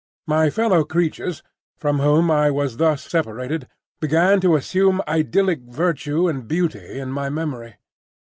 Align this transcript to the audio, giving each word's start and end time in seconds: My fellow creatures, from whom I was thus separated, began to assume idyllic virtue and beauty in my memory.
My 0.25 0.49
fellow 0.49 0.83
creatures, 0.83 1.43
from 1.77 1.99
whom 1.99 2.31
I 2.31 2.49
was 2.49 2.77
thus 2.77 3.03
separated, 3.07 3.67
began 3.99 4.41
to 4.41 4.55
assume 4.55 4.99
idyllic 5.07 5.59
virtue 5.67 6.27
and 6.27 6.47
beauty 6.47 6.97
in 6.99 7.11
my 7.11 7.29
memory. 7.29 7.75